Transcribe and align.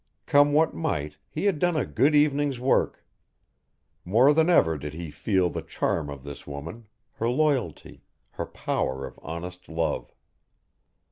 Come 0.25 0.51
what 0.51 0.73
might 0.73 1.17
he 1.29 1.45
had 1.45 1.59
done 1.59 1.75
a 1.77 1.85
good 1.85 2.15
evening's 2.15 2.59
work. 2.59 3.05
More 4.03 4.33
than 4.33 4.49
ever 4.49 4.75
did 4.75 4.95
he 4.95 5.11
feel 5.11 5.51
the 5.51 5.61
charm 5.61 6.09
of 6.09 6.23
this 6.23 6.47
woman, 6.47 6.87
her 7.11 7.29
loyalty, 7.29 8.01
her 8.31 8.47
power 8.47 9.05
of 9.05 9.19
honest 9.21 9.69
love. 9.69 10.11